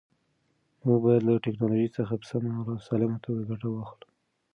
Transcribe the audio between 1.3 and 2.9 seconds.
ټیکنالوژۍ څخه په سمه او